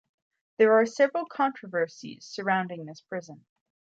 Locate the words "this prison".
2.87-3.45